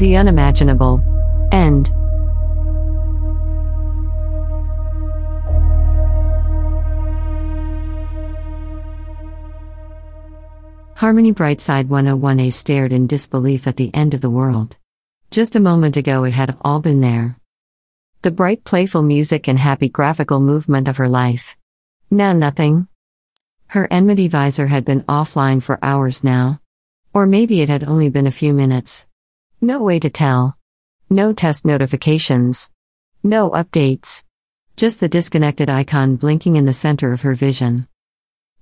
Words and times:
The 0.00 0.16
unimaginable. 0.16 1.04
End. 1.52 1.88
Harmony 10.96 11.34
Brightside 11.34 11.88
101A 11.88 12.50
stared 12.50 12.94
in 12.94 13.06
disbelief 13.06 13.66
at 13.66 13.76
the 13.76 13.94
end 13.94 14.14
of 14.14 14.22
the 14.22 14.30
world. 14.30 14.78
Just 15.30 15.54
a 15.54 15.60
moment 15.60 15.98
ago 15.98 16.24
it 16.24 16.32
had 16.32 16.56
all 16.62 16.80
been 16.80 17.02
there. 17.02 17.36
The 18.22 18.30
bright 18.30 18.64
playful 18.64 19.02
music 19.02 19.48
and 19.48 19.58
happy 19.58 19.90
graphical 19.90 20.40
movement 20.40 20.88
of 20.88 20.96
her 20.96 21.10
life. 21.10 21.58
Now 22.10 22.32
nothing. 22.32 22.88
Her 23.66 23.86
enmity 23.90 24.28
visor 24.28 24.68
had 24.68 24.86
been 24.86 25.02
offline 25.02 25.62
for 25.62 25.78
hours 25.82 26.24
now. 26.24 26.58
Or 27.12 27.26
maybe 27.26 27.60
it 27.60 27.68
had 27.68 27.84
only 27.84 28.08
been 28.08 28.26
a 28.26 28.30
few 28.30 28.54
minutes. 28.54 29.06
No 29.60 29.82
way 29.82 29.98
to 30.00 30.08
tell. 30.08 30.56
No 31.10 31.32
test 31.32 31.66
notifications. 31.66 32.70
No 33.22 33.50
updates. 33.50 34.24
Just 34.76 35.00
the 35.00 35.08
disconnected 35.08 35.68
icon 35.68 36.16
blinking 36.16 36.56
in 36.56 36.64
the 36.64 36.72
center 36.72 37.12
of 37.12 37.20
her 37.22 37.34
vision. 37.34 37.76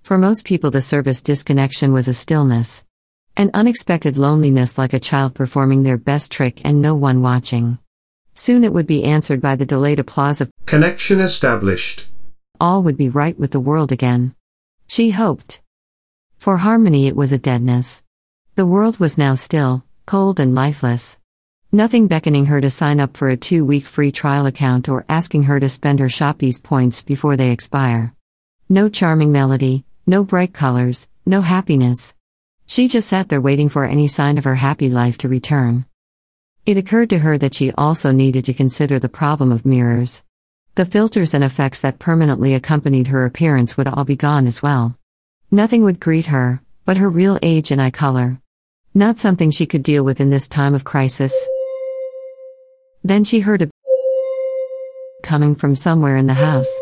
For 0.03 0.19
most 0.19 0.45
people, 0.45 0.73
the 0.73 0.81
service 0.81 1.23
disconnection 1.23 1.93
was 1.93 2.09
a 2.09 2.15
stillness. 2.15 2.85
An 3.37 3.51
unexpected 3.55 4.19
loneliness 4.19 4.77
like 4.77 4.93
a 4.93 4.99
child 4.99 5.35
performing 5.35 5.85
their 5.85 5.99
best 5.99 6.33
trick 6.33 6.61
and 6.65 6.83
no 6.83 6.97
one 6.97 7.23
watching. 7.23 7.79
Soon 8.35 8.65
it 8.65 8.73
would 8.73 8.87
be 8.87 9.05
answered 9.05 9.41
by 9.41 9.55
the 9.55 9.67
delayed 9.67 10.01
applause 10.01 10.41
of 10.41 10.51
Connection 10.67 11.21
established. 11.21 12.09
all 12.61 12.83
would 12.83 12.97
be 12.97 13.09
right 13.09 13.39
with 13.39 13.53
the 13.53 13.61
world 13.61 13.93
again. 13.93 14.35
She 14.89 15.11
hoped. 15.11 15.61
For 16.39 16.57
Harmony, 16.57 17.07
it 17.07 17.15
was 17.15 17.31
a 17.31 17.39
deadness. 17.39 18.03
The 18.57 18.67
world 18.67 18.99
was 18.99 19.17
now 19.17 19.35
still, 19.35 19.85
cold, 20.09 20.41
and 20.41 20.55
lifeless. 20.55 21.19
Nothing 21.71 22.09
beckoning 22.09 22.47
her 22.47 22.63
to 22.63 22.71
sign 22.71 22.99
up 22.99 23.15
for 23.15 23.29
a 23.29 23.37
two 23.37 23.63
week 23.63 23.85
free 23.85 24.11
trial 24.11 24.47
account 24.47 24.89
or 24.89 25.05
asking 25.07 25.43
her 25.43 25.61
to 25.61 25.69
spend 25.69 26.01
her 26.01 26.07
Shoppies 26.09 26.63
points 26.63 27.05
before 27.05 27.37
they 27.37 27.51
expire. 27.51 28.15
No 28.71 28.89
charming 28.89 29.33
melody, 29.33 29.85
no 30.07 30.25
bright 30.25 30.55
colors, 30.55 31.11
no 31.27 31.43
happiness. 31.43 32.15
She 32.67 32.89
just 32.89 33.07
sat 33.07 33.29
there 33.29 33.43
waiting 33.43 33.69
for 33.69 33.85
any 33.85 34.09
sign 34.09 34.39
of 34.39 34.45
her 34.45 34.55
happy 34.55 34.89
life 34.89 35.19
to 35.19 35.29
return. 35.29 35.85
It 36.65 36.79
occurred 36.79 37.11
to 37.11 37.19
her 37.19 37.37
that 37.37 37.53
she 37.53 37.73
also 37.73 38.11
needed 38.11 38.47
to 38.47 38.55
consider 38.55 38.99
the 38.99 39.11
problem 39.11 39.53
of 39.53 39.67
mirrors. 39.67 40.23
The 40.75 40.87
filters 40.87 41.35
and 41.35 41.45
effects 41.45 41.83
that 41.83 41.99
permanently 41.99 42.55
accompanied 42.55 43.09
her 43.09 43.27
appearance 43.27 43.77
would 43.77 43.89
all 43.89 44.07
be 44.07 44.17
gone 44.17 44.47
as 44.47 44.63
well. 44.63 44.97
Nothing 45.51 45.83
would 45.85 46.01
greet 46.01 46.27
her, 46.27 46.63
but 46.87 46.97
her 46.97 47.11
real 47.11 47.39
age 47.43 47.71
and 47.71 47.83
eye 47.83 47.91
color. 47.91 48.41
Not 48.99 49.17
something 49.17 49.53
she 49.53 49.65
could 49.65 49.85
deal 49.85 50.03
with 50.03 50.21
in 50.21 50.31
this 50.31 50.49
time 50.49 50.75
of 50.75 50.83
crisis. 50.83 51.33
Then 53.05 53.23
she 53.23 53.39
heard 53.39 53.63
a 53.63 53.71
coming 55.23 55.55
from 55.55 55.77
somewhere 55.77 56.17
in 56.17 56.27
the 56.27 56.35
house. 56.35 56.81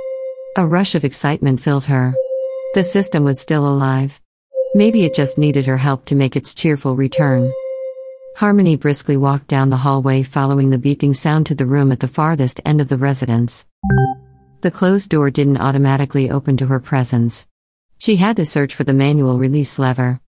A 0.57 0.67
rush 0.67 0.95
of 0.95 1.05
excitement 1.05 1.61
filled 1.61 1.85
her. 1.85 2.15
The 2.73 2.85
system 2.85 3.23
was 3.23 3.39
still 3.39 3.69
alive. 3.69 4.19
Maybe 4.75 5.05
it 5.05 5.15
just 5.15 5.37
needed 5.37 5.67
her 5.67 5.77
help 5.77 6.07
to 6.07 6.15
make 6.15 6.37
its 6.37 6.55
cheerful 6.55 6.97
return. 6.97 7.53
Harmony 8.37 8.77
briskly 8.77 9.19
walked 9.19 9.49
down 9.49 9.69
the 9.69 9.77
hallway 9.85 10.23
following 10.23 10.71
the 10.71 10.79
beeping 10.79 11.15
sound 11.15 11.45
to 11.49 11.55
the 11.55 11.67
room 11.67 11.93
at 11.93 12.01
the 12.01 12.09
farthest 12.09 12.63
end 12.65 12.81
of 12.81 12.89
the 12.89 12.97
residence. 12.97 13.67
The 14.63 14.71
closed 14.71 15.11
door 15.11 15.29
didn't 15.31 15.59
automatically 15.61 16.31
open 16.31 16.57
to 16.57 16.67
her 16.69 16.81
presence. 16.81 17.47
She 17.99 18.17
had 18.17 18.37
to 18.37 18.47
search 18.47 18.75
for 18.75 18.85
the 18.85 18.95
manual 18.95 19.37
release 19.37 19.79
lever. 19.79 20.23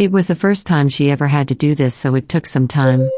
It 0.00 0.10
was 0.10 0.28
the 0.28 0.34
first 0.34 0.66
time 0.66 0.88
she 0.88 1.10
ever 1.10 1.26
had 1.26 1.46
to 1.48 1.54
do 1.54 1.74
this, 1.74 1.94
so 1.94 2.14
it 2.14 2.26
took 2.26 2.46
some 2.46 2.66
time. 2.66 3.10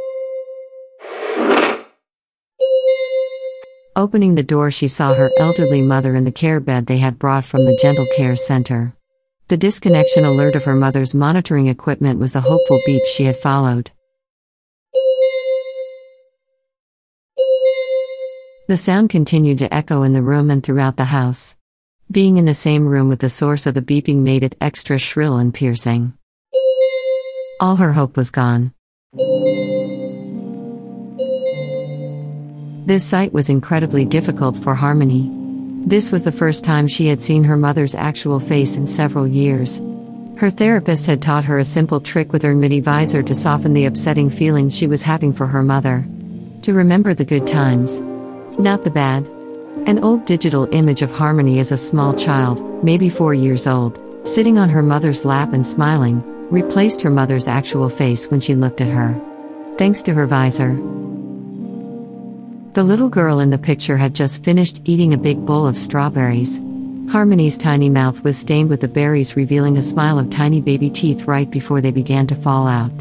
Opening 3.94 4.34
the 4.34 4.42
door, 4.42 4.72
she 4.72 4.88
saw 4.88 5.14
her 5.14 5.30
elderly 5.38 5.80
mother 5.80 6.16
in 6.16 6.24
the 6.24 6.32
care 6.32 6.58
bed 6.58 6.86
they 6.86 6.98
had 6.98 7.20
brought 7.20 7.44
from 7.44 7.66
the 7.66 7.78
Gentle 7.80 8.08
Care 8.16 8.34
Center. 8.34 8.96
The 9.46 9.56
disconnection 9.56 10.24
alert 10.24 10.56
of 10.56 10.64
her 10.64 10.74
mother's 10.74 11.14
monitoring 11.14 11.68
equipment 11.68 12.18
was 12.18 12.32
the 12.32 12.40
hopeful 12.40 12.80
beep 12.84 13.04
she 13.04 13.26
had 13.26 13.36
followed. 13.36 13.92
The 18.66 18.76
sound 18.76 19.08
continued 19.08 19.58
to 19.58 19.72
echo 19.72 20.02
in 20.02 20.14
the 20.14 20.22
room 20.22 20.50
and 20.50 20.64
throughout 20.64 20.96
the 20.96 21.04
house. 21.04 21.56
Being 22.10 22.38
in 22.38 22.44
the 22.44 22.54
same 22.54 22.88
room 22.88 23.08
with 23.08 23.20
the 23.20 23.28
source 23.28 23.66
of 23.66 23.74
the 23.74 23.82
beeping 23.82 24.24
made 24.24 24.42
it 24.42 24.56
extra 24.60 24.98
shrill 24.98 25.36
and 25.36 25.54
piercing. 25.54 26.14
All 27.62 27.76
her 27.76 27.92
hope 27.92 28.16
was 28.16 28.32
gone. 28.32 28.72
This 32.86 33.04
sight 33.04 33.32
was 33.32 33.48
incredibly 33.48 34.04
difficult 34.04 34.56
for 34.56 34.74
Harmony. 34.74 35.30
This 35.86 36.10
was 36.10 36.24
the 36.24 36.32
first 36.32 36.64
time 36.64 36.88
she 36.88 37.06
had 37.06 37.22
seen 37.22 37.44
her 37.44 37.56
mother's 37.56 37.94
actual 37.94 38.40
face 38.40 38.76
in 38.76 38.88
several 38.88 39.28
years. 39.28 39.80
Her 40.38 40.50
therapist 40.50 41.06
had 41.06 41.22
taught 41.22 41.44
her 41.44 41.60
a 41.60 41.64
simple 41.64 42.00
trick 42.00 42.32
with 42.32 42.42
her 42.42 42.50
Enmity 42.50 42.80
visor 42.80 43.22
to 43.22 43.32
soften 43.32 43.74
the 43.74 43.84
upsetting 43.84 44.28
feelings 44.28 44.76
she 44.76 44.88
was 44.88 45.02
having 45.02 45.32
for 45.32 45.46
her 45.46 45.62
mother. 45.62 46.04
To 46.62 46.72
remember 46.72 47.14
the 47.14 47.24
good 47.24 47.46
times, 47.46 48.00
not 48.58 48.82
the 48.82 48.90
bad. 48.90 49.28
An 49.86 50.02
old 50.02 50.24
digital 50.24 50.68
image 50.72 51.02
of 51.02 51.16
Harmony 51.16 51.60
as 51.60 51.70
a 51.70 51.76
small 51.76 52.12
child, 52.12 52.82
maybe 52.82 53.08
four 53.08 53.34
years 53.34 53.68
old, 53.68 54.01
sitting 54.24 54.58
on 54.58 54.68
her 54.68 54.82
mother's 54.82 55.24
lap 55.24 55.52
and 55.52 55.66
smiling, 55.66 56.22
replaced 56.50 57.02
her 57.02 57.10
mother's 57.10 57.48
actual 57.48 57.88
face 57.88 58.30
when 58.30 58.40
she 58.40 58.54
looked 58.54 58.80
at 58.80 58.92
her. 58.92 59.20
Thanks 59.78 60.02
to 60.02 60.14
her 60.14 60.26
visor. 60.26 60.74
The 62.74 62.82
little 62.82 63.08
girl 63.08 63.40
in 63.40 63.50
the 63.50 63.58
picture 63.58 63.96
had 63.96 64.14
just 64.14 64.44
finished 64.44 64.82
eating 64.84 65.12
a 65.12 65.18
big 65.18 65.44
bowl 65.44 65.66
of 65.66 65.76
strawberries. 65.76 66.60
Harmony's 67.10 67.58
tiny 67.58 67.90
mouth 67.90 68.22
was 68.24 68.38
stained 68.38 68.70
with 68.70 68.80
the 68.80 68.88
berries, 68.88 69.36
revealing 69.36 69.76
a 69.76 69.82
smile 69.82 70.18
of 70.18 70.30
tiny 70.30 70.60
baby 70.60 70.88
teeth 70.88 71.24
right 71.24 71.50
before 71.50 71.80
they 71.80 71.90
began 71.90 72.26
to 72.28 72.34
fall 72.34 72.66
out. 72.66 72.92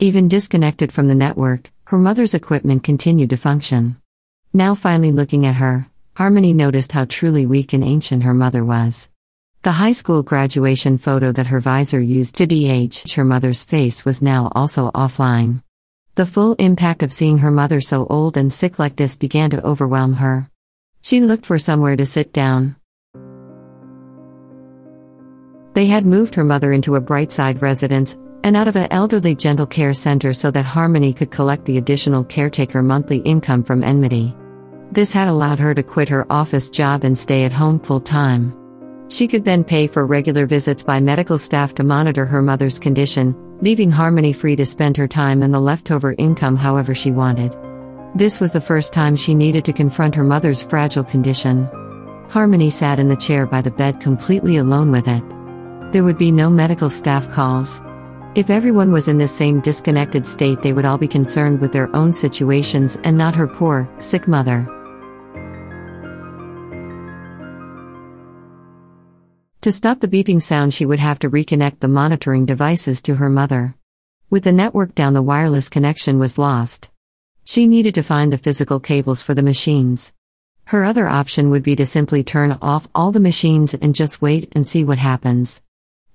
Even 0.00 0.28
disconnected 0.28 0.90
from 0.90 1.08
the 1.08 1.14
network, 1.14 1.70
her 1.88 1.98
mother's 1.98 2.34
equipment 2.34 2.82
continued 2.82 3.30
to 3.30 3.36
function. 3.36 4.00
Now, 4.52 4.74
finally 4.74 5.12
looking 5.12 5.44
at 5.44 5.56
her, 5.56 5.89
Harmony 6.16 6.52
noticed 6.52 6.92
how 6.92 7.04
truly 7.04 7.46
weak 7.46 7.72
and 7.72 7.84
ancient 7.84 8.24
her 8.24 8.34
mother 8.34 8.64
was. 8.64 9.10
The 9.62 9.72
high 9.72 9.92
school 9.92 10.22
graduation 10.22 10.98
photo 10.98 11.32
that 11.32 11.48
her 11.48 11.60
visor 11.60 12.00
used 12.00 12.36
to 12.36 12.46
de-age 12.46 13.12
her 13.14 13.24
mother's 13.24 13.62
face 13.62 14.04
was 14.04 14.22
now 14.22 14.50
also 14.54 14.90
offline. 14.92 15.62
The 16.14 16.26
full 16.26 16.54
impact 16.54 17.02
of 17.02 17.12
seeing 17.12 17.38
her 17.38 17.50
mother 17.50 17.80
so 17.80 18.06
old 18.08 18.36
and 18.36 18.52
sick 18.52 18.78
like 18.78 18.96
this 18.96 19.16
began 19.16 19.50
to 19.50 19.64
overwhelm 19.64 20.14
her. 20.14 20.50
She 21.02 21.20
looked 21.20 21.46
for 21.46 21.58
somewhere 21.58 21.96
to 21.96 22.04
sit 22.06 22.32
down. 22.32 22.76
They 25.74 25.86
had 25.86 26.04
moved 26.04 26.34
her 26.34 26.44
mother 26.44 26.72
into 26.72 26.96
a 26.96 27.00
Brightside 27.00 27.62
residence 27.62 28.18
and 28.42 28.56
out 28.56 28.68
of 28.68 28.76
an 28.76 28.88
elderly 28.90 29.34
gentle 29.34 29.66
care 29.66 29.92
center 29.92 30.32
so 30.32 30.50
that 30.50 30.64
Harmony 30.64 31.12
could 31.12 31.30
collect 31.30 31.64
the 31.64 31.78
additional 31.78 32.24
caretaker 32.24 32.82
monthly 32.82 33.18
income 33.18 33.62
from 33.62 33.84
Enmity. 33.84 34.34
This 34.92 35.12
had 35.12 35.28
allowed 35.28 35.60
her 35.60 35.72
to 35.72 35.84
quit 35.84 36.08
her 36.08 36.26
office 36.30 36.68
job 36.68 37.04
and 37.04 37.16
stay 37.16 37.44
at 37.44 37.52
home 37.52 37.78
full 37.78 38.00
time. 38.00 38.56
She 39.08 39.28
could 39.28 39.44
then 39.44 39.62
pay 39.62 39.86
for 39.86 40.04
regular 40.04 40.46
visits 40.46 40.82
by 40.82 40.98
medical 40.98 41.38
staff 41.38 41.74
to 41.76 41.84
monitor 41.84 42.26
her 42.26 42.42
mother's 42.42 42.78
condition, 42.80 43.36
leaving 43.60 43.92
Harmony 43.92 44.32
free 44.32 44.56
to 44.56 44.66
spend 44.66 44.96
her 44.96 45.06
time 45.06 45.42
and 45.42 45.54
the 45.54 45.60
leftover 45.60 46.16
income 46.18 46.56
however 46.56 46.92
she 46.92 47.12
wanted. 47.12 47.56
This 48.16 48.40
was 48.40 48.50
the 48.50 48.60
first 48.60 48.92
time 48.92 49.14
she 49.14 49.32
needed 49.32 49.64
to 49.66 49.72
confront 49.72 50.16
her 50.16 50.24
mother's 50.24 50.64
fragile 50.64 51.04
condition. 51.04 51.68
Harmony 52.28 52.70
sat 52.70 52.98
in 52.98 53.08
the 53.08 53.16
chair 53.16 53.46
by 53.46 53.62
the 53.62 53.70
bed 53.70 54.00
completely 54.00 54.56
alone 54.56 54.90
with 54.90 55.06
it. 55.06 55.22
There 55.92 56.02
would 56.02 56.18
be 56.18 56.32
no 56.32 56.50
medical 56.50 56.90
staff 56.90 57.28
calls. 57.28 57.80
If 58.34 58.50
everyone 58.50 58.90
was 58.90 59.06
in 59.06 59.18
this 59.18 59.36
same 59.36 59.60
disconnected 59.60 60.26
state, 60.26 60.62
they 60.62 60.72
would 60.72 60.84
all 60.84 60.98
be 60.98 61.08
concerned 61.08 61.60
with 61.60 61.72
their 61.72 61.94
own 61.94 62.12
situations 62.12 62.98
and 63.04 63.16
not 63.16 63.36
her 63.36 63.46
poor, 63.46 63.88
sick 64.00 64.26
mother. 64.26 64.68
To 69.62 69.70
stop 69.70 70.00
the 70.00 70.08
beeping 70.08 70.40
sound, 70.40 70.72
she 70.72 70.86
would 70.86 71.00
have 71.00 71.18
to 71.18 71.28
reconnect 71.28 71.80
the 71.80 71.88
monitoring 71.88 72.46
devices 72.46 73.02
to 73.02 73.16
her 73.16 73.28
mother. 73.28 73.74
With 74.30 74.44
the 74.44 74.52
network 74.52 74.94
down, 74.94 75.12
the 75.12 75.20
wireless 75.20 75.68
connection 75.68 76.18
was 76.18 76.38
lost. 76.38 76.90
She 77.44 77.66
needed 77.66 77.94
to 77.96 78.02
find 78.02 78.32
the 78.32 78.38
physical 78.38 78.80
cables 78.80 79.20
for 79.20 79.34
the 79.34 79.42
machines. 79.42 80.14
Her 80.68 80.82
other 80.82 81.06
option 81.06 81.50
would 81.50 81.62
be 81.62 81.76
to 81.76 81.84
simply 81.84 82.24
turn 82.24 82.56
off 82.62 82.88
all 82.94 83.12
the 83.12 83.20
machines 83.20 83.74
and 83.74 83.94
just 83.94 84.22
wait 84.22 84.50
and 84.52 84.66
see 84.66 84.82
what 84.82 84.96
happens. 84.96 85.60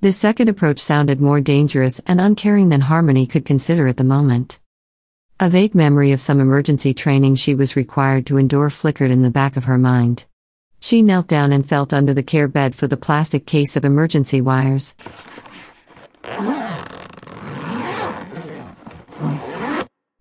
This 0.02 0.18
second 0.18 0.50
approach 0.50 0.80
sounded 0.80 1.22
more 1.22 1.40
dangerous 1.40 2.02
and 2.08 2.20
uncaring 2.20 2.70
than 2.70 2.82
Harmony 2.82 3.28
could 3.28 3.46
consider 3.46 3.88
at 3.88 3.98
the 3.98 4.04
moment. 4.04 4.60
A 5.40 5.52
vague 5.52 5.76
memory 5.76 6.12
of 6.12 6.20
some 6.20 6.40
emergency 6.40 6.96
training 6.96 7.36
she 7.36 7.54
was 7.54 7.76
required 7.76 8.26
to 8.26 8.38
endure 8.38 8.72
flickered 8.72 9.12
in 9.12 9.22
the 9.22 9.30
back 9.30 9.56
of 9.56 9.66
her 9.66 9.78
mind. 9.78 10.26
She 10.86 11.02
knelt 11.02 11.26
down 11.26 11.52
and 11.52 11.68
felt 11.68 11.94
under 11.94 12.14
the 12.14 12.22
care 12.22 12.48
bed 12.48 12.76
for 12.76 12.86
the 12.86 12.96
plastic 12.96 13.48
case 13.48 13.76
of 13.76 13.86
emergency 13.86 14.40
wires. 14.40 14.94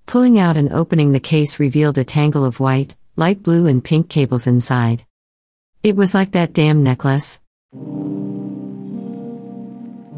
Pulling 0.07 0.39
out 0.39 0.57
and 0.57 0.73
opening 0.73 1.13
the 1.13 1.21
case 1.21 1.61
revealed 1.61 1.99
a 1.99 2.05
tangle 2.05 2.47
of 2.47 2.61
white, 2.61 2.97
light 3.15 3.43
blue, 3.43 3.67
and 3.67 3.85
pink 3.85 4.09
cables 4.09 4.47
inside. 4.47 5.05
It 5.83 5.97
was 5.97 6.15
like 6.15 6.33
that 6.33 6.55
damn 6.55 6.83
necklace. 6.83 7.43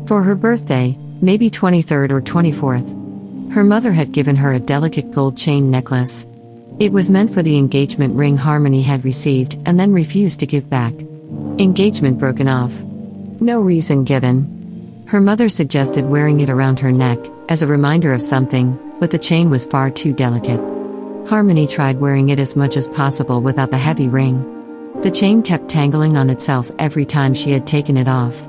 For 0.06 0.22
her 0.22 0.36
birthday, 0.36 0.96
maybe 1.20 1.50
23rd 1.50 2.12
or 2.12 2.22
24th, 2.22 3.52
her 3.52 3.64
mother 3.64 3.90
had 3.90 4.12
given 4.12 4.36
her 4.36 4.52
a 4.52 4.60
delicate 4.60 5.10
gold 5.10 5.36
chain 5.36 5.72
necklace. 5.72 6.24
It 6.78 6.92
was 6.92 7.08
meant 7.08 7.30
for 7.32 7.42
the 7.42 7.56
engagement 7.56 8.16
ring 8.16 8.36
Harmony 8.36 8.82
had 8.82 9.02
received 9.02 9.58
and 9.64 9.80
then 9.80 9.94
refused 9.94 10.40
to 10.40 10.46
give 10.46 10.68
back. 10.68 10.92
Engagement 11.58 12.18
broken 12.18 12.48
off. 12.48 12.82
No 13.40 13.60
reason 13.60 14.04
given. 14.04 15.02
Her 15.06 15.22
mother 15.22 15.48
suggested 15.48 16.04
wearing 16.04 16.40
it 16.40 16.50
around 16.50 16.78
her 16.80 16.92
neck, 16.92 17.18
as 17.48 17.62
a 17.62 17.66
reminder 17.66 18.12
of 18.12 18.20
something, 18.20 18.78
but 19.00 19.10
the 19.10 19.18
chain 19.18 19.48
was 19.48 19.66
far 19.66 19.90
too 19.90 20.12
delicate. 20.12 20.60
Harmony 21.30 21.66
tried 21.66 21.98
wearing 21.98 22.28
it 22.28 22.38
as 22.38 22.56
much 22.56 22.76
as 22.76 22.90
possible 22.90 23.40
without 23.40 23.70
the 23.70 23.78
heavy 23.78 24.08
ring. 24.08 24.42
The 25.00 25.10
chain 25.10 25.42
kept 25.42 25.70
tangling 25.70 26.18
on 26.18 26.28
itself 26.28 26.70
every 26.78 27.06
time 27.06 27.32
she 27.32 27.52
had 27.52 27.66
taken 27.66 27.96
it 27.96 28.06
off. 28.06 28.46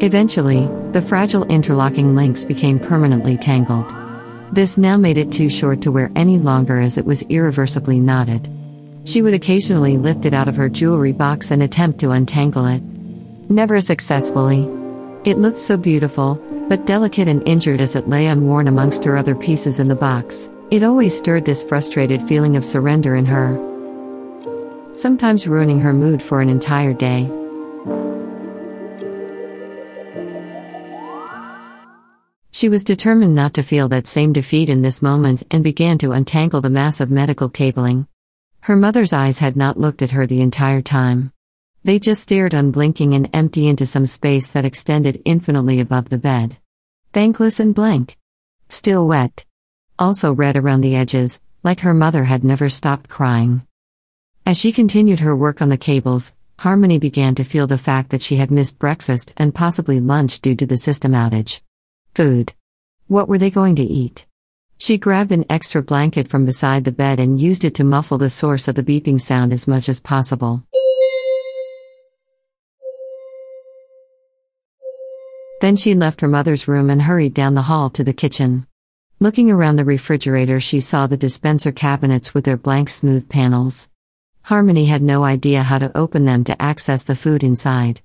Eventually, 0.00 0.68
the 0.92 1.02
fragile 1.02 1.44
interlocking 1.46 2.14
links 2.14 2.44
became 2.44 2.78
permanently 2.78 3.36
tangled. 3.36 4.03
This 4.52 4.78
now 4.78 4.96
made 4.96 5.18
it 5.18 5.32
too 5.32 5.48
short 5.48 5.80
to 5.82 5.92
wear 5.92 6.10
any 6.14 6.38
longer 6.38 6.78
as 6.80 6.96
it 6.98 7.04
was 7.04 7.22
irreversibly 7.24 7.98
knotted. 7.98 8.48
She 9.04 9.20
would 9.20 9.34
occasionally 9.34 9.96
lift 9.96 10.24
it 10.24 10.34
out 10.34 10.48
of 10.48 10.56
her 10.56 10.68
jewelry 10.68 11.12
box 11.12 11.50
and 11.50 11.62
attempt 11.62 12.00
to 12.00 12.12
untangle 12.12 12.66
it. 12.66 12.82
Never 13.50 13.80
successfully. 13.80 14.62
It 15.24 15.38
looked 15.38 15.58
so 15.58 15.76
beautiful, 15.76 16.36
but 16.68 16.86
delicate 16.86 17.28
and 17.28 17.46
injured 17.46 17.80
as 17.80 17.96
it 17.96 18.08
lay 18.08 18.26
unworn 18.26 18.68
amongst 18.68 19.04
her 19.04 19.16
other 19.16 19.34
pieces 19.34 19.80
in 19.80 19.88
the 19.88 19.94
box. 19.94 20.50
It 20.70 20.82
always 20.82 21.16
stirred 21.16 21.44
this 21.44 21.62
frustrated 21.62 22.22
feeling 22.22 22.56
of 22.56 22.64
surrender 22.64 23.16
in 23.16 23.26
her, 23.26 23.58
sometimes 24.94 25.46
ruining 25.46 25.80
her 25.80 25.92
mood 25.92 26.22
for 26.22 26.40
an 26.40 26.48
entire 26.48 26.94
day. 26.94 27.30
She 32.54 32.68
was 32.68 32.84
determined 32.84 33.34
not 33.34 33.54
to 33.54 33.64
feel 33.64 33.88
that 33.88 34.06
same 34.06 34.32
defeat 34.32 34.68
in 34.68 34.80
this 34.80 35.02
moment 35.02 35.42
and 35.50 35.64
began 35.64 35.98
to 35.98 36.12
untangle 36.12 36.60
the 36.60 36.70
mass 36.70 37.00
of 37.00 37.10
medical 37.10 37.48
cabling. 37.48 38.06
Her 38.60 38.76
mother's 38.76 39.12
eyes 39.12 39.40
had 39.40 39.56
not 39.56 39.76
looked 39.76 40.02
at 40.02 40.12
her 40.12 40.24
the 40.24 40.40
entire 40.40 40.80
time. 40.80 41.32
They 41.82 41.98
just 41.98 42.22
stared 42.22 42.54
unblinking 42.54 43.12
and 43.12 43.28
empty 43.32 43.66
into 43.66 43.86
some 43.86 44.06
space 44.06 44.46
that 44.50 44.64
extended 44.64 45.20
infinitely 45.24 45.80
above 45.80 46.10
the 46.10 46.16
bed. 46.16 46.58
Thankless 47.12 47.58
and 47.58 47.74
blank. 47.74 48.18
Still 48.68 49.08
wet. 49.08 49.44
Also 49.98 50.32
red 50.32 50.56
around 50.56 50.82
the 50.82 50.94
edges, 50.94 51.40
like 51.64 51.80
her 51.80 51.92
mother 51.92 52.22
had 52.22 52.44
never 52.44 52.68
stopped 52.68 53.10
crying. 53.10 53.66
As 54.46 54.56
she 54.56 54.70
continued 54.70 55.18
her 55.18 55.34
work 55.34 55.60
on 55.60 55.70
the 55.70 55.76
cables, 55.76 56.32
Harmony 56.60 57.00
began 57.00 57.34
to 57.34 57.42
feel 57.42 57.66
the 57.66 57.78
fact 57.78 58.10
that 58.10 58.22
she 58.22 58.36
had 58.36 58.52
missed 58.52 58.78
breakfast 58.78 59.34
and 59.36 59.52
possibly 59.52 59.98
lunch 59.98 60.40
due 60.40 60.54
to 60.54 60.66
the 60.66 60.76
system 60.76 61.14
outage. 61.14 61.60
Food. 62.14 62.54
What 63.08 63.28
were 63.28 63.38
they 63.38 63.50
going 63.50 63.74
to 63.74 63.82
eat? 63.82 64.26
She 64.78 64.98
grabbed 64.98 65.32
an 65.32 65.44
extra 65.50 65.82
blanket 65.82 66.28
from 66.28 66.46
beside 66.46 66.84
the 66.84 66.92
bed 66.92 67.18
and 67.18 67.40
used 67.40 67.64
it 67.64 67.74
to 67.74 67.82
muffle 67.82 68.18
the 68.18 68.30
source 68.30 68.68
of 68.68 68.76
the 68.76 68.84
beeping 68.84 69.20
sound 69.20 69.52
as 69.52 69.66
much 69.66 69.88
as 69.88 70.00
possible. 70.00 70.62
Then 75.60 75.74
she 75.74 75.96
left 75.96 76.20
her 76.20 76.28
mother's 76.28 76.68
room 76.68 76.88
and 76.88 77.02
hurried 77.02 77.34
down 77.34 77.54
the 77.54 77.62
hall 77.62 77.90
to 77.90 78.04
the 78.04 78.12
kitchen. 78.12 78.68
Looking 79.18 79.50
around 79.50 79.74
the 79.74 79.84
refrigerator, 79.84 80.60
she 80.60 80.78
saw 80.78 81.08
the 81.08 81.16
dispenser 81.16 81.72
cabinets 81.72 82.32
with 82.32 82.44
their 82.44 82.56
blank, 82.56 82.90
smooth 82.90 83.28
panels. 83.28 83.88
Harmony 84.42 84.86
had 84.86 85.02
no 85.02 85.24
idea 85.24 85.64
how 85.64 85.78
to 85.78 85.96
open 85.98 86.26
them 86.26 86.44
to 86.44 86.62
access 86.62 87.02
the 87.02 87.16
food 87.16 87.42
inside. 87.42 88.02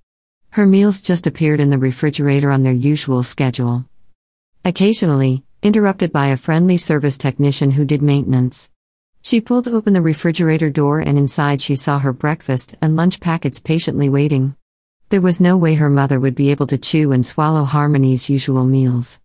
Her 0.51 0.65
meals 0.65 0.99
just 0.99 1.27
appeared 1.27 1.59
in 1.59 1.69
the 1.69 1.77
refrigerator 1.77 2.49
on 2.49 2.63
their 2.63 2.73
usual 2.73 3.21
schedule. 3.21 3.85
Occasionally, 4.65 5.43
interrupted 5.63 6.11
by 6.11 6.27
a 6.27 6.37
friendly 6.37 6.75
service 6.75 7.17
technician 7.17 7.71
who 7.71 7.85
did 7.85 8.01
maintenance. 8.01 8.69
She 9.21 9.39
pulled 9.39 9.67
open 9.69 9.93
the 9.93 10.01
refrigerator 10.01 10.69
door 10.69 10.99
and 10.99 11.17
inside 11.17 11.61
she 11.61 11.77
saw 11.77 11.99
her 11.99 12.11
breakfast 12.11 12.75
and 12.81 12.95
lunch 12.95 13.21
packets 13.21 13.59
patiently 13.61 14.09
waiting. 14.09 14.55
There 15.09 15.21
was 15.21 15.39
no 15.39 15.57
way 15.57 15.75
her 15.75 15.89
mother 15.89 16.19
would 16.19 16.35
be 16.35 16.51
able 16.51 16.67
to 16.67 16.77
chew 16.77 17.13
and 17.13 17.25
swallow 17.25 17.63
Harmony's 17.63 18.29
usual 18.29 18.65
meals. 18.65 19.21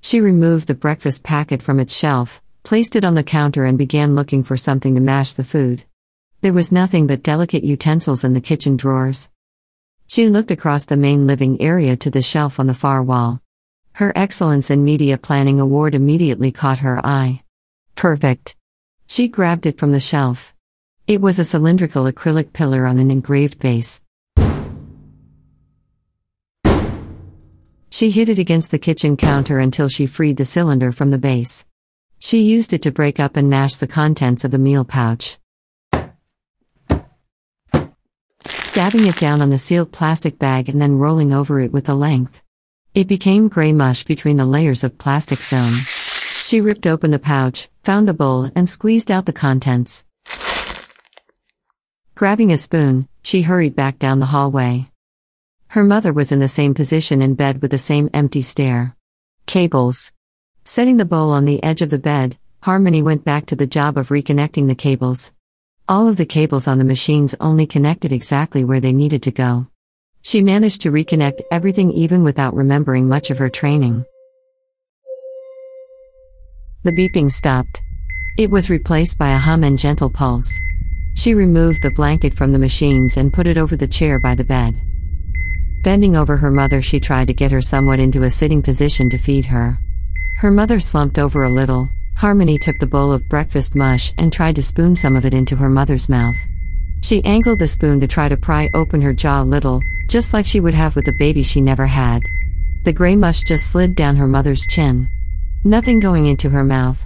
She 0.00 0.20
removed 0.20 0.68
the 0.68 0.74
breakfast 0.74 1.22
packet 1.22 1.62
from 1.62 1.78
its 1.80 1.94
shelf, 1.94 2.42
placed 2.62 2.96
it 2.96 3.04
on 3.04 3.14
the 3.14 3.22
counter, 3.22 3.66
and 3.66 3.76
began 3.76 4.14
looking 4.14 4.42
for 4.42 4.56
something 4.56 4.94
to 4.94 5.00
mash 5.00 5.34
the 5.34 5.44
food. 5.44 5.84
There 6.40 6.52
was 6.52 6.72
nothing 6.72 7.06
but 7.06 7.22
delicate 7.22 7.62
utensils 7.62 8.24
in 8.24 8.32
the 8.32 8.40
kitchen 8.40 8.76
drawers. 8.76 9.28
She 10.06 10.28
looked 10.28 10.50
across 10.50 10.86
the 10.86 10.96
main 10.96 11.26
living 11.26 11.60
area 11.60 11.96
to 11.98 12.10
the 12.10 12.22
shelf 12.22 12.58
on 12.58 12.66
the 12.66 12.74
far 12.74 13.02
wall. 13.02 13.42
Her 13.98 14.12
Excellence 14.14 14.70
in 14.70 14.84
Media 14.84 15.18
Planning 15.18 15.58
award 15.58 15.92
immediately 15.92 16.52
caught 16.52 16.78
her 16.78 17.04
eye. 17.04 17.42
Perfect. 17.96 18.54
She 19.08 19.26
grabbed 19.26 19.66
it 19.66 19.76
from 19.76 19.90
the 19.90 19.98
shelf. 19.98 20.54
It 21.08 21.20
was 21.20 21.40
a 21.40 21.44
cylindrical 21.44 22.04
acrylic 22.04 22.52
pillar 22.52 22.86
on 22.86 23.00
an 23.00 23.10
engraved 23.10 23.58
base. 23.58 24.00
She 27.90 28.10
hit 28.12 28.28
it 28.28 28.38
against 28.38 28.70
the 28.70 28.78
kitchen 28.78 29.16
counter 29.16 29.58
until 29.58 29.88
she 29.88 30.06
freed 30.06 30.36
the 30.36 30.44
cylinder 30.44 30.92
from 30.92 31.10
the 31.10 31.18
base. 31.18 31.64
She 32.20 32.42
used 32.42 32.72
it 32.72 32.82
to 32.82 32.92
break 32.92 33.18
up 33.18 33.36
and 33.36 33.50
mash 33.50 33.74
the 33.74 33.88
contents 33.88 34.44
of 34.44 34.52
the 34.52 34.58
meal 34.58 34.84
pouch. 34.84 35.38
Stabbing 38.44 39.06
it 39.06 39.16
down 39.16 39.42
on 39.42 39.50
the 39.50 39.58
sealed 39.58 39.90
plastic 39.90 40.38
bag 40.38 40.68
and 40.68 40.80
then 40.80 40.98
rolling 40.98 41.32
over 41.32 41.58
it 41.58 41.72
with 41.72 41.86
the 41.86 41.96
length. 41.96 42.44
It 42.98 43.06
became 43.06 43.46
gray 43.46 43.72
mush 43.72 44.02
between 44.02 44.38
the 44.38 44.44
layers 44.44 44.82
of 44.82 44.98
plastic 44.98 45.38
film. 45.38 45.72
She 46.42 46.60
ripped 46.60 46.84
open 46.84 47.12
the 47.12 47.20
pouch, 47.20 47.68
found 47.84 48.08
a 48.08 48.12
bowl, 48.12 48.50
and 48.56 48.68
squeezed 48.68 49.08
out 49.08 49.24
the 49.24 49.32
contents. 49.32 50.04
Grabbing 52.16 52.50
a 52.50 52.56
spoon, 52.56 53.06
she 53.22 53.42
hurried 53.42 53.76
back 53.76 54.00
down 54.00 54.18
the 54.18 54.32
hallway. 54.34 54.90
Her 55.68 55.84
mother 55.84 56.12
was 56.12 56.32
in 56.32 56.40
the 56.40 56.48
same 56.48 56.74
position 56.74 57.22
in 57.22 57.36
bed 57.36 57.62
with 57.62 57.70
the 57.70 57.78
same 57.78 58.10
empty 58.12 58.42
stare. 58.42 58.96
Cables. 59.46 60.10
Setting 60.64 60.96
the 60.96 61.04
bowl 61.04 61.30
on 61.30 61.44
the 61.44 61.62
edge 61.62 61.82
of 61.82 61.90
the 61.90 62.00
bed, 62.00 62.36
Harmony 62.64 63.00
went 63.00 63.24
back 63.24 63.46
to 63.46 63.54
the 63.54 63.68
job 63.68 63.96
of 63.96 64.08
reconnecting 64.08 64.66
the 64.66 64.74
cables. 64.74 65.30
All 65.88 66.08
of 66.08 66.16
the 66.16 66.26
cables 66.26 66.66
on 66.66 66.78
the 66.78 66.84
machines 66.84 67.36
only 67.38 67.64
connected 67.64 68.10
exactly 68.10 68.64
where 68.64 68.80
they 68.80 68.92
needed 68.92 69.22
to 69.22 69.30
go. 69.30 69.68
She 70.22 70.42
managed 70.42 70.82
to 70.82 70.90
reconnect 70.90 71.40
everything 71.50 71.90
even 71.92 72.22
without 72.22 72.54
remembering 72.54 73.08
much 73.08 73.30
of 73.30 73.38
her 73.38 73.48
training. 73.48 74.04
The 76.84 76.92
beeping 76.92 77.30
stopped. 77.30 77.82
It 78.38 78.50
was 78.50 78.70
replaced 78.70 79.18
by 79.18 79.30
a 79.30 79.38
hum 79.38 79.64
and 79.64 79.78
gentle 79.78 80.10
pulse. 80.10 80.60
She 81.14 81.34
removed 81.34 81.82
the 81.82 81.90
blanket 81.90 82.34
from 82.34 82.52
the 82.52 82.58
machines 82.58 83.16
and 83.16 83.32
put 83.32 83.46
it 83.46 83.58
over 83.58 83.76
the 83.76 83.88
chair 83.88 84.20
by 84.20 84.34
the 84.34 84.44
bed. 84.44 84.80
Bending 85.82 86.14
over 86.14 86.36
her 86.36 86.50
mother, 86.50 86.82
she 86.82 87.00
tried 87.00 87.26
to 87.28 87.34
get 87.34 87.50
her 87.50 87.60
somewhat 87.60 87.98
into 87.98 88.22
a 88.22 88.30
sitting 88.30 88.62
position 88.62 89.10
to 89.10 89.18
feed 89.18 89.46
her. 89.46 89.78
Her 90.38 90.50
mother 90.50 90.78
slumped 90.78 91.18
over 91.18 91.42
a 91.42 91.50
little. 91.50 91.88
Harmony 92.16 92.58
took 92.58 92.78
the 92.78 92.86
bowl 92.86 93.12
of 93.12 93.28
breakfast 93.28 93.74
mush 93.74 94.12
and 94.18 94.32
tried 94.32 94.56
to 94.56 94.62
spoon 94.62 94.94
some 94.94 95.16
of 95.16 95.24
it 95.24 95.34
into 95.34 95.56
her 95.56 95.68
mother's 95.68 96.08
mouth. 96.08 96.36
She 97.02 97.24
angled 97.24 97.58
the 97.58 97.66
spoon 97.66 98.00
to 98.00 98.06
try 98.06 98.28
to 98.28 98.36
pry 98.36 98.70
open 98.74 99.00
her 99.02 99.12
jaw 99.12 99.42
a 99.42 99.44
little, 99.44 99.80
just 100.08 100.32
like 100.32 100.46
she 100.46 100.60
would 100.60 100.74
have 100.74 100.96
with 100.96 101.04
the 101.04 101.12
baby 101.12 101.42
she 101.42 101.60
never 101.60 101.86
had. 101.86 102.22
The 102.84 102.92
gray 102.92 103.14
mush 103.14 103.42
just 103.42 103.70
slid 103.70 103.94
down 103.94 104.16
her 104.16 104.26
mother's 104.26 104.66
chin. 104.66 105.08
Nothing 105.64 106.00
going 106.00 106.26
into 106.26 106.50
her 106.50 106.64
mouth. 106.64 107.04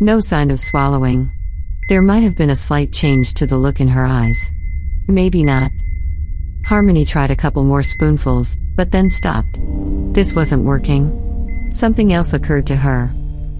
No 0.00 0.20
sign 0.20 0.50
of 0.50 0.60
swallowing. 0.60 1.30
There 1.88 2.02
might 2.02 2.22
have 2.22 2.36
been 2.36 2.50
a 2.50 2.56
slight 2.56 2.92
change 2.92 3.34
to 3.34 3.46
the 3.46 3.56
look 3.56 3.80
in 3.80 3.88
her 3.88 4.04
eyes. 4.04 4.50
Maybe 5.08 5.42
not. 5.42 5.70
Harmony 6.66 7.04
tried 7.04 7.30
a 7.30 7.36
couple 7.36 7.64
more 7.64 7.82
spoonfuls, 7.82 8.58
but 8.76 8.90
then 8.90 9.10
stopped. 9.10 9.60
This 10.12 10.34
wasn't 10.34 10.64
working. 10.64 11.68
Something 11.70 12.12
else 12.12 12.32
occurred 12.32 12.66
to 12.68 12.76
her. 12.76 13.10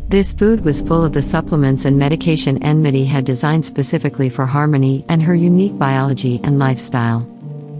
This 0.09 0.35
food 0.35 0.65
was 0.65 0.83
full 0.83 1.05
of 1.05 1.13
the 1.13 1.23
supplements 1.23 1.87
and 1.87 1.99
medication 1.99 2.63
Enmity 2.63 3.05
had 3.05 3.25
designed 3.25 3.65
specifically 3.65 4.29
for 4.29 4.47
Harmony 4.47 5.05
and 5.09 5.23
her 5.23 5.35
unique 5.35 5.79
biology 5.79 6.41
and 6.45 6.59
lifestyle. 6.59 7.34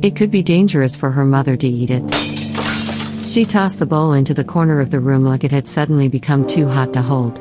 It 0.05 0.17
could 0.17 0.31
be 0.31 0.43
dangerous 0.43 0.97
for 0.97 1.11
her 1.13 1.25
mother 1.25 1.57
to 1.57 1.67
eat 1.67 1.89
it. 1.91 2.05
She 3.27 3.47
tossed 3.47 3.79
the 3.79 3.87
bowl 3.87 4.13
into 4.13 4.35
the 4.35 4.45
corner 4.45 4.79
of 4.79 4.91
the 4.91 5.01
room 5.01 5.25
like 5.25 5.45
it 5.45 5.51
had 5.51 5.67
suddenly 5.67 6.09
become 6.09 6.47
too 6.47 6.69
hot 6.69 6.93
to 6.93 7.01
hold. 7.01 7.41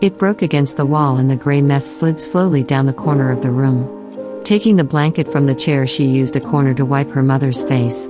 It 0.00 0.16
broke 0.16 0.40
against 0.40 0.76
the 0.76 0.86
wall 0.86 1.16
and 1.16 1.28
the 1.28 1.34
gray 1.34 1.60
mess 1.60 1.84
slid 1.84 2.20
slowly 2.20 2.62
down 2.62 2.86
the 2.86 2.92
corner 2.92 3.32
of 3.32 3.42
the 3.42 3.50
room. 3.50 4.44
Taking 4.44 4.76
the 4.76 4.84
blanket 4.84 5.26
from 5.26 5.46
the 5.46 5.54
chair, 5.56 5.84
she 5.84 6.04
used 6.04 6.36
a 6.36 6.40
corner 6.40 6.74
to 6.74 6.84
wipe 6.84 7.10
her 7.10 7.24
mother's 7.24 7.64
face. 7.64 8.06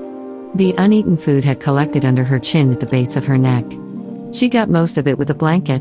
The 0.55 0.75
uneaten 0.77 1.17
food 1.17 1.43
had 1.43 1.61
collected 1.61 2.05
under 2.05 2.25
her 2.25 2.39
chin 2.39 2.71
at 2.75 2.81
the 2.81 2.87
base 2.87 3.17
of 3.17 3.25
her 3.25 3.39
neck. 3.39 3.65
She 4.35 4.51
got 4.51 4.69
most 4.69 4.99
of 4.99 5.09
it 5.09 5.17
with 5.17 5.31
a 5.31 5.35
blanket. 5.35 5.81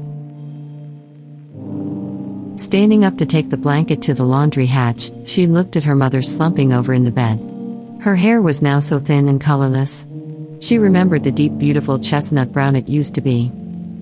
Standing 2.58 3.04
up 3.04 3.18
to 3.18 3.26
take 3.26 3.50
the 3.50 3.58
blanket 3.58 4.02
to 4.04 4.14
the 4.14 4.24
laundry 4.24 4.68
hatch, 4.68 5.12
she 5.26 5.48
looked 5.48 5.76
at 5.76 5.84
her 5.84 5.96
mother 5.96 6.22
slumping 6.22 6.72
over 6.72 6.94
in 6.94 7.04
the 7.04 7.12
bed. 7.12 7.52
Her 8.02 8.16
hair 8.16 8.42
was 8.42 8.62
now 8.62 8.80
so 8.80 9.00
thin 9.00 9.28
and 9.28 9.42
colorless. 9.42 10.06
She 10.60 10.78
remembered 10.78 11.24
the 11.24 11.32
deep, 11.32 11.58
beautiful 11.58 12.00
chestnut 12.00 12.52
brown 12.52 12.76
it 12.76 12.88
used 12.88 13.16
to 13.16 13.22
be. 13.22 13.52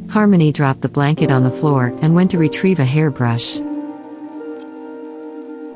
Harmony 0.09 0.51
dropped 0.51 0.81
the 0.81 0.89
blanket 0.89 1.31
on 1.31 1.43
the 1.43 1.51
floor 1.51 1.88
and 2.01 2.13
went 2.13 2.31
to 2.31 2.38
retrieve 2.38 2.79
a 2.79 2.85
hairbrush. 2.85 3.59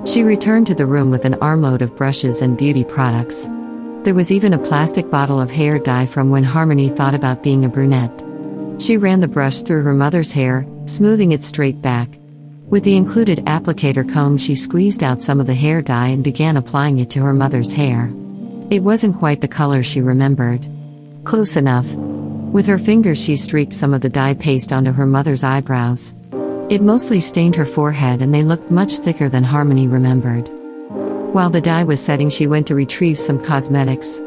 She 0.05 0.23
returned 0.23 0.67
to 0.67 0.75
the 0.75 0.85
room 0.85 1.09
with 1.09 1.25
an 1.25 1.35
armload 1.35 1.81
of 1.81 1.95
brushes 1.95 2.41
and 2.41 2.57
beauty 2.57 2.83
products. 2.83 3.49
There 4.03 4.13
was 4.13 4.31
even 4.31 4.53
a 4.53 4.59
plastic 4.59 5.09
bottle 5.09 5.41
of 5.41 5.51
hair 5.51 5.79
dye 5.79 6.05
from 6.05 6.29
when 6.29 6.43
Harmony 6.43 6.89
thought 6.89 7.15
about 7.15 7.43
being 7.43 7.65
a 7.65 7.69
brunette. 7.69 8.23
She 8.79 8.95
ran 8.95 9.21
the 9.21 9.27
brush 9.27 9.63
through 9.63 9.83
her 9.83 9.93
mother's 9.93 10.31
hair, 10.31 10.65
smoothing 10.85 11.31
it 11.31 11.43
straight 11.43 11.81
back. 11.81 12.07
With 12.69 12.83
the 12.83 12.97
included 12.97 13.39
applicator 13.45 14.03
comb, 14.11 14.37
she 14.37 14.53
squeezed 14.53 15.01
out 15.01 15.21
some 15.21 15.39
of 15.39 15.47
the 15.47 15.53
hair 15.53 15.81
dye 15.81 16.09
and 16.09 16.21
began 16.21 16.57
applying 16.57 16.99
it 16.99 17.09
to 17.11 17.21
her 17.21 17.33
mother's 17.33 17.73
hair. 17.73 18.11
It 18.69 18.83
wasn't 18.83 19.15
quite 19.15 19.39
the 19.39 19.47
color 19.47 19.83
she 19.83 20.01
remembered. 20.01 20.67
Close 21.23 21.55
enough. 21.55 21.89
With 21.95 22.67
her 22.67 22.77
fingers, 22.77 23.23
she 23.23 23.37
streaked 23.37 23.73
some 23.73 23.93
of 23.93 24.01
the 24.01 24.09
dye 24.09 24.33
paste 24.33 24.73
onto 24.73 24.91
her 24.91 25.05
mother's 25.05 25.45
eyebrows. 25.45 26.13
It 26.69 26.81
mostly 26.81 27.21
stained 27.21 27.55
her 27.55 27.65
forehead 27.65 28.21
and 28.21 28.33
they 28.33 28.43
looked 28.43 28.69
much 28.69 28.97
thicker 28.97 29.29
than 29.29 29.45
Harmony 29.45 29.87
remembered. 29.87 30.49
While 31.33 31.49
the 31.49 31.61
dye 31.61 31.85
was 31.85 32.03
setting, 32.03 32.29
she 32.29 32.47
went 32.47 32.67
to 32.67 32.75
retrieve 32.75 33.17
some 33.17 33.41
cosmetics. 33.41 34.21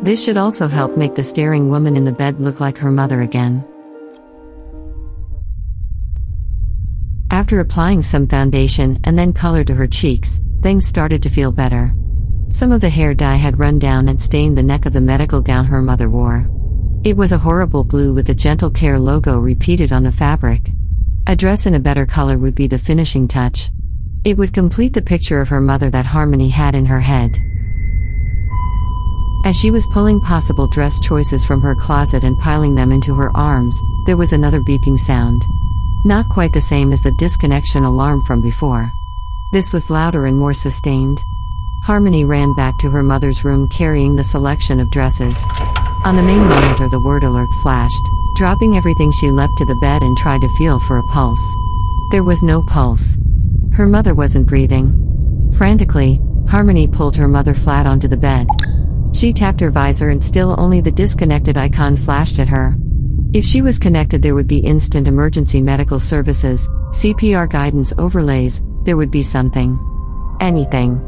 This 0.00 0.24
should 0.24 0.38
also 0.38 0.66
help 0.66 0.96
make 0.96 1.14
the 1.14 1.24
staring 1.24 1.68
woman 1.68 1.96
in 1.96 2.06
the 2.06 2.12
bed 2.12 2.40
look 2.40 2.58
like 2.58 2.78
her 2.78 2.90
mother 2.90 3.20
again. 3.20 3.62
After 7.52 7.60
applying 7.60 8.02
some 8.02 8.26
foundation 8.26 8.98
and 9.04 9.18
then 9.18 9.34
color 9.34 9.62
to 9.62 9.74
her 9.74 9.86
cheeks, 9.86 10.40
things 10.62 10.86
started 10.86 11.22
to 11.22 11.28
feel 11.28 11.52
better. 11.52 11.92
Some 12.48 12.72
of 12.72 12.80
the 12.80 12.88
hair 12.88 13.12
dye 13.12 13.36
had 13.36 13.58
run 13.58 13.78
down 13.78 14.08
and 14.08 14.18
stained 14.18 14.56
the 14.56 14.62
neck 14.62 14.86
of 14.86 14.94
the 14.94 15.02
medical 15.02 15.42
gown 15.42 15.66
her 15.66 15.82
mother 15.82 16.08
wore. 16.08 16.48
It 17.04 17.14
was 17.14 17.30
a 17.30 17.36
horrible 17.36 17.84
blue 17.84 18.14
with 18.14 18.26
the 18.26 18.34
Gentle 18.34 18.70
Care 18.70 18.98
logo 18.98 19.38
repeated 19.38 19.92
on 19.92 20.02
the 20.02 20.10
fabric. 20.10 20.70
A 21.26 21.36
dress 21.36 21.66
in 21.66 21.74
a 21.74 21.78
better 21.78 22.06
color 22.06 22.38
would 22.38 22.54
be 22.54 22.68
the 22.68 22.78
finishing 22.78 23.28
touch. 23.28 23.68
It 24.24 24.38
would 24.38 24.54
complete 24.54 24.94
the 24.94 25.02
picture 25.02 25.42
of 25.42 25.50
her 25.50 25.60
mother 25.60 25.90
that 25.90 26.06
Harmony 26.06 26.48
had 26.48 26.74
in 26.74 26.86
her 26.86 27.00
head. 27.00 27.38
As 29.44 29.56
she 29.56 29.70
was 29.70 29.86
pulling 29.92 30.22
possible 30.22 30.68
dress 30.68 30.98
choices 31.00 31.44
from 31.44 31.60
her 31.60 31.74
closet 31.74 32.24
and 32.24 32.38
piling 32.38 32.74
them 32.76 32.92
into 32.92 33.14
her 33.14 33.30
arms, 33.36 33.78
there 34.06 34.16
was 34.16 34.32
another 34.32 34.60
beeping 34.60 34.96
sound. 34.96 35.42
Not 36.04 36.28
quite 36.28 36.52
the 36.52 36.60
same 36.60 36.92
as 36.92 37.00
the 37.00 37.12
disconnection 37.12 37.84
alarm 37.84 38.22
from 38.22 38.40
before. 38.40 38.90
This 39.52 39.72
was 39.72 39.88
louder 39.88 40.26
and 40.26 40.36
more 40.36 40.52
sustained. 40.52 41.22
Harmony 41.84 42.24
ran 42.24 42.56
back 42.56 42.76
to 42.78 42.90
her 42.90 43.04
mother's 43.04 43.44
room 43.44 43.68
carrying 43.68 44.16
the 44.16 44.24
selection 44.24 44.80
of 44.80 44.90
dresses. 44.90 45.46
On 46.04 46.16
the 46.16 46.22
main 46.22 46.44
monitor, 46.48 46.88
the 46.88 46.98
word 46.98 47.22
alert 47.22 47.50
flashed. 47.62 48.02
Dropping 48.34 48.76
everything, 48.76 49.12
she 49.12 49.30
leapt 49.30 49.56
to 49.58 49.64
the 49.64 49.76
bed 49.76 50.02
and 50.02 50.16
tried 50.16 50.40
to 50.40 50.48
feel 50.48 50.80
for 50.80 50.98
a 50.98 51.06
pulse. 51.12 51.54
There 52.10 52.24
was 52.24 52.42
no 52.42 52.62
pulse. 52.62 53.16
Her 53.72 53.86
mother 53.86 54.12
wasn't 54.12 54.48
breathing. 54.48 55.52
Frantically, 55.56 56.20
Harmony 56.48 56.88
pulled 56.88 57.14
her 57.14 57.28
mother 57.28 57.54
flat 57.54 57.86
onto 57.86 58.08
the 58.08 58.16
bed. 58.16 58.48
She 59.14 59.32
tapped 59.32 59.60
her 59.60 59.70
visor 59.70 60.08
and 60.08 60.24
still 60.24 60.56
only 60.58 60.80
the 60.80 60.90
disconnected 60.90 61.56
icon 61.56 61.96
flashed 61.96 62.40
at 62.40 62.48
her. 62.48 62.76
If 63.34 63.46
she 63.46 63.62
was 63.62 63.78
connected, 63.78 64.20
there 64.20 64.34
would 64.34 64.46
be 64.46 64.58
instant 64.58 65.08
emergency 65.08 65.62
medical 65.62 65.98
services, 65.98 66.68
CPR 66.90 67.48
guidance 67.48 67.94
overlays, 67.96 68.62
there 68.82 68.98
would 68.98 69.10
be 69.10 69.22
something. 69.22 69.78
Anything. 70.40 71.00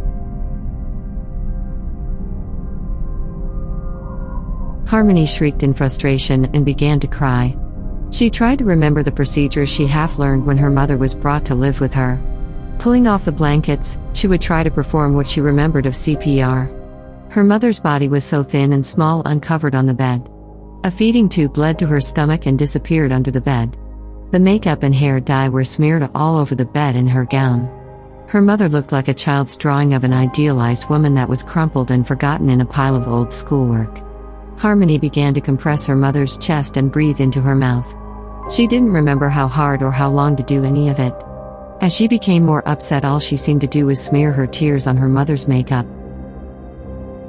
Harmony 4.86 5.26
shrieked 5.26 5.62
in 5.62 5.74
frustration 5.74 6.46
and 6.54 6.64
began 6.64 6.98
to 7.00 7.06
cry. 7.06 7.54
She 8.10 8.30
tried 8.30 8.58
to 8.60 8.64
remember 8.64 9.02
the 9.02 9.12
procedures 9.12 9.68
she 9.68 9.86
half 9.86 10.18
learned 10.18 10.46
when 10.46 10.56
her 10.56 10.70
mother 10.70 10.96
was 10.96 11.14
brought 11.14 11.44
to 11.46 11.54
live 11.54 11.78
with 11.80 11.92
her. 11.92 12.18
Pulling 12.78 13.06
off 13.06 13.26
the 13.26 13.32
blankets, 13.32 13.98
she 14.14 14.28
would 14.28 14.40
try 14.40 14.62
to 14.62 14.70
perform 14.70 15.14
what 15.14 15.26
she 15.26 15.42
remembered 15.42 15.84
of 15.84 15.92
CPR. 15.92 16.70
Her 17.32 17.44
mother's 17.44 17.80
body 17.80 18.08
was 18.08 18.24
so 18.24 18.42
thin 18.42 18.72
and 18.72 18.86
small, 18.86 19.22
uncovered 19.26 19.74
on 19.74 19.84
the 19.84 19.92
bed. 19.92 20.30
A 20.84 20.90
feeding 20.90 21.30
tube 21.30 21.56
led 21.56 21.78
to 21.78 21.86
her 21.86 21.98
stomach 21.98 22.44
and 22.44 22.58
disappeared 22.58 23.10
under 23.10 23.30
the 23.30 23.40
bed. 23.40 23.74
The 24.32 24.38
makeup 24.38 24.82
and 24.82 24.94
hair 24.94 25.18
dye 25.18 25.48
were 25.48 25.64
smeared 25.64 26.10
all 26.14 26.36
over 26.36 26.54
the 26.54 26.66
bed 26.66 26.94
and 26.94 27.08
her 27.08 27.24
gown. 27.24 27.70
Her 28.28 28.42
mother 28.42 28.68
looked 28.68 28.92
like 28.92 29.08
a 29.08 29.14
child's 29.14 29.56
drawing 29.56 29.94
of 29.94 30.04
an 30.04 30.12
idealized 30.12 30.90
woman 30.90 31.14
that 31.14 31.26
was 31.26 31.42
crumpled 31.42 31.90
and 31.90 32.06
forgotten 32.06 32.50
in 32.50 32.60
a 32.60 32.66
pile 32.66 32.96
of 32.96 33.08
old 33.08 33.32
schoolwork. 33.32 34.02
Harmony 34.58 34.98
began 34.98 35.32
to 35.32 35.40
compress 35.40 35.86
her 35.86 35.96
mother's 35.96 36.36
chest 36.36 36.76
and 36.76 36.92
breathe 36.92 37.18
into 37.18 37.40
her 37.40 37.54
mouth. 37.54 37.96
She 38.54 38.66
didn't 38.66 38.92
remember 38.92 39.30
how 39.30 39.48
hard 39.48 39.82
or 39.82 39.90
how 39.90 40.10
long 40.10 40.36
to 40.36 40.42
do 40.42 40.64
any 40.64 40.90
of 40.90 41.00
it. 41.00 41.14
As 41.80 41.94
she 41.94 42.08
became 42.08 42.44
more 42.44 42.68
upset, 42.68 43.06
all 43.06 43.20
she 43.20 43.38
seemed 43.38 43.62
to 43.62 43.66
do 43.66 43.86
was 43.86 44.04
smear 44.04 44.32
her 44.32 44.46
tears 44.46 44.86
on 44.86 44.98
her 44.98 45.08
mother's 45.08 45.48
makeup. 45.48 45.86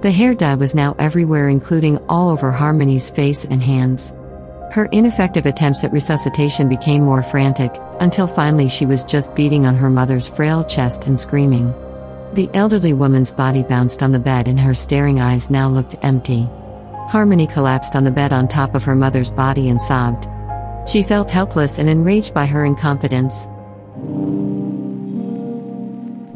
The 0.01 0.11
hair 0.11 0.33
dye 0.35 0.55
was 0.55 0.75
now 0.75 0.95
everywhere, 0.99 1.49
including 1.49 1.97
all 2.09 2.29
over 2.29 2.51
Harmony's 2.51 3.09
face 3.09 3.45
and 3.45 3.61
hands. 3.61 4.13
Her 4.71 4.85
ineffective 4.91 5.45
attempts 5.45 5.83
at 5.83 5.93
resuscitation 5.93 6.67
became 6.67 7.03
more 7.03 7.23
frantic, 7.23 7.73
until 8.01 8.27
finally 8.27 8.67
she 8.67 8.85
was 8.85 9.03
just 9.03 9.33
beating 9.35 9.65
on 9.65 9.75
her 9.75 9.89
mother's 9.89 10.29
frail 10.29 10.63
chest 10.63 11.07
and 11.07 11.19
screaming. 11.19 11.73
The 12.33 12.49
elderly 12.53 12.93
woman's 12.93 13.33
body 13.33 13.63
bounced 13.63 14.03
on 14.03 14.11
the 14.11 14.19
bed 14.19 14.47
and 14.47 14.59
her 14.59 14.73
staring 14.73 15.21
eyes 15.21 15.49
now 15.49 15.69
looked 15.69 15.95
empty. 16.03 16.49
Harmony 17.07 17.47
collapsed 17.47 17.95
on 17.95 18.03
the 18.03 18.11
bed 18.11 18.33
on 18.33 18.47
top 18.47 18.75
of 18.75 18.83
her 18.83 18.95
mother's 18.95 19.31
body 19.31 19.69
and 19.69 19.79
sobbed. 19.79 20.27
She 20.89 21.01
felt 21.01 21.31
helpless 21.31 21.79
and 21.79 21.87
enraged 21.87 22.33
by 22.33 22.45
her 22.45 22.65
incompetence. 22.65 23.47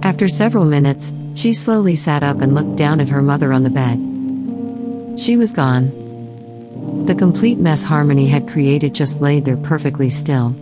After 0.01 0.27
several 0.27 0.65
minutes, 0.65 1.13
she 1.35 1.53
slowly 1.53 1.95
sat 1.95 2.23
up 2.23 2.41
and 2.41 2.55
looked 2.55 2.75
down 2.75 2.99
at 2.99 3.09
her 3.09 3.21
mother 3.21 3.51
on 3.51 3.63
the 3.63 3.69
bed. 3.69 5.19
She 5.19 5.35
was 5.35 5.51
gone. 5.51 7.05
The 7.05 7.15
complete 7.15 7.59
mess 7.59 7.83
Harmony 7.83 8.27
had 8.27 8.47
created 8.47 8.95
just 8.95 9.19
laid 9.19 9.45
there 9.45 9.57
perfectly 9.57 10.09
still. 10.09 10.55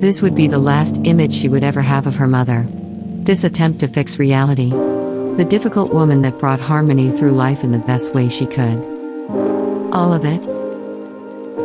This 0.00 0.22
would 0.22 0.34
be 0.34 0.46
the 0.46 0.58
last 0.58 1.00
image 1.04 1.32
she 1.32 1.48
would 1.48 1.64
ever 1.64 1.82
have 1.82 2.06
of 2.06 2.16
her 2.16 2.28
mother. 2.28 2.66
This 2.70 3.44
attempt 3.44 3.80
to 3.80 3.88
fix 3.88 4.18
reality. 4.18 4.70
The 4.70 5.46
difficult 5.48 5.92
woman 5.92 6.22
that 6.22 6.38
brought 6.38 6.60
Harmony 6.60 7.10
through 7.10 7.32
life 7.32 7.64
in 7.64 7.72
the 7.72 7.78
best 7.78 8.14
way 8.14 8.28
she 8.28 8.46
could. 8.46 8.78
All 9.92 10.12
of 10.12 10.24
it? 10.24 10.44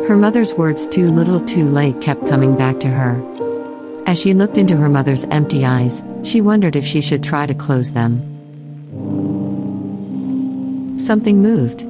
Her 0.08 0.16
mother's 0.16 0.54
words, 0.54 0.88
too 0.88 1.06
little 1.06 1.38
too 1.38 1.68
late, 1.68 2.00
kept 2.00 2.26
coming 2.26 2.56
back 2.56 2.80
to 2.80 2.88
her. 2.88 3.20
As 4.06 4.20
she 4.20 4.34
looked 4.34 4.58
into 4.58 4.76
her 4.76 4.88
mother's 4.88 5.24
empty 5.30 5.64
eyes, 5.64 6.04
she 6.22 6.40
wondered 6.40 6.76
if 6.76 6.84
she 6.84 7.00
should 7.00 7.22
try 7.22 7.46
to 7.46 7.54
close 7.54 7.92
them. 7.92 8.20
Something 10.98 11.40
moved. 11.40 11.86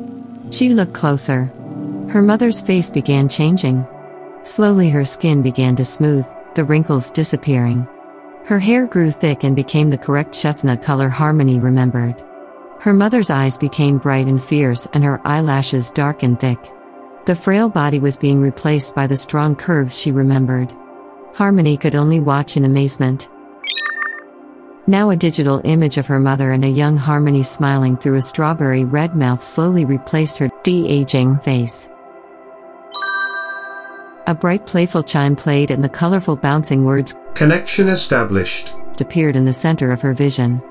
She 0.50 0.70
looked 0.70 0.92
closer. 0.92 1.52
Her 2.10 2.22
mother's 2.22 2.60
face 2.60 2.90
began 2.90 3.28
changing. 3.28 3.86
Slowly, 4.42 4.90
her 4.90 5.04
skin 5.04 5.42
began 5.42 5.76
to 5.76 5.84
smooth, 5.84 6.26
the 6.54 6.64
wrinkles 6.64 7.10
disappearing. 7.10 7.86
Her 8.44 8.58
hair 8.58 8.86
grew 8.86 9.10
thick 9.10 9.44
and 9.44 9.56
became 9.56 9.88
the 9.88 9.98
correct 9.98 10.34
chestnut 10.34 10.82
color 10.82 11.08
Harmony 11.08 11.58
remembered. 11.58 12.22
Her 12.80 12.92
mother's 12.92 13.30
eyes 13.30 13.56
became 13.56 13.98
bright 13.98 14.26
and 14.26 14.42
fierce, 14.42 14.86
and 14.92 15.04
her 15.04 15.20
eyelashes 15.24 15.92
dark 15.92 16.22
and 16.22 16.38
thick. 16.38 16.58
The 17.26 17.36
frail 17.36 17.68
body 17.68 18.00
was 18.00 18.16
being 18.16 18.40
replaced 18.40 18.94
by 18.96 19.06
the 19.06 19.16
strong 19.16 19.54
curves 19.54 19.96
she 19.98 20.10
remembered. 20.10 20.74
Harmony 21.34 21.76
could 21.76 21.94
only 21.94 22.20
watch 22.20 22.56
in 22.56 22.64
amazement. 22.64 23.30
Now, 24.86 25.10
a 25.10 25.16
digital 25.16 25.60
image 25.64 25.96
of 25.96 26.06
her 26.08 26.20
mother 26.20 26.52
and 26.52 26.64
a 26.64 26.68
young 26.68 26.96
Harmony 26.96 27.42
smiling 27.42 27.96
through 27.96 28.16
a 28.16 28.22
strawberry 28.22 28.84
red 28.84 29.16
mouth 29.16 29.40
slowly 29.40 29.84
replaced 29.84 30.38
her 30.38 30.50
de 30.62 30.86
aging 30.88 31.38
face. 31.38 31.88
A 34.26 34.34
bright, 34.34 34.66
playful 34.66 35.02
chime 35.02 35.36
played, 35.36 35.70
and 35.70 35.82
the 35.82 35.88
colorful, 35.88 36.36
bouncing 36.36 36.84
words 36.84 37.16
Connection 37.34 37.88
established. 37.88 38.72
appeared 39.00 39.36
in 39.36 39.44
the 39.44 39.52
center 39.52 39.90
of 39.90 40.00
her 40.00 40.14
vision. 40.14 40.62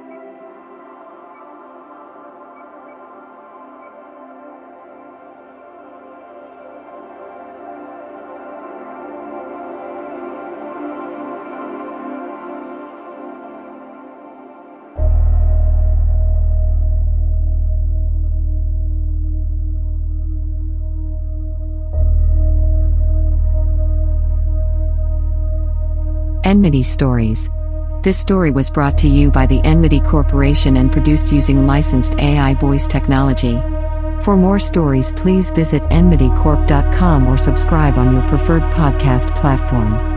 Enmity 26.61 26.83
Stories 26.83 27.49
This 28.03 28.19
story 28.19 28.51
was 28.51 28.69
brought 28.69 28.95
to 28.99 29.07
you 29.07 29.31
by 29.31 29.47
the 29.47 29.59
Enmity 29.61 29.99
Corporation 29.99 30.77
and 30.77 30.91
produced 30.91 31.31
using 31.31 31.65
licensed 31.65 32.13
AI 32.19 32.53
voice 32.53 32.85
technology. 32.85 33.59
For 34.21 34.37
more 34.37 34.59
stories, 34.59 35.11
please 35.13 35.49
visit 35.49 35.81
enmitycorp.com 35.89 37.27
or 37.27 37.35
subscribe 37.35 37.97
on 37.97 38.13
your 38.13 38.29
preferred 38.29 38.61
podcast 38.73 39.35
platform. 39.35 40.10